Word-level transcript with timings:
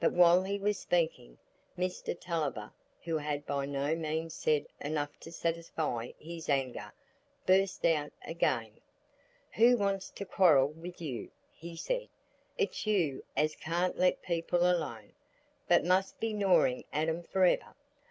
But 0.00 0.14
while 0.14 0.44
he 0.44 0.58
was 0.58 0.78
speaking, 0.78 1.36
Mr 1.78 2.18
Tulliver, 2.18 2.72
who 3.02 3.18
had 3.18 3.44
by 3.44 3.66
no 3.66 3.94
means 3.94 4.32
said 4.32 4.66
enough 4.80 5.20
to 5.20 5.30
satisfy 5.30 6.12
his 6.18 6.48
anger, 6.48 6.90
burst 7.44 7.84
out 7.84 8.10
again. 8.24 8.80
"Who 9.56 9.76
wants 9.76 10.08
to 10.12 10.24
quarrel 10.24 10.68
with 10.68 11.02
you?" 11.02 11.30
he 11.52 11.76
said. 11.76 12.08
"It's 12.56 12.86
you 12.86 13.24
as 13.36 13.54
can't 13.56 13.98
let 13.98 14.22
people 14.22 14.60
alone, 14.60 15.12
but 15.68 15.84
must 15.84 16.18
be 16.18 16.32
gnawing 16.32 16.84
at 16.90 17.10
'em 17.10 17.22
forever. 17.22 17.74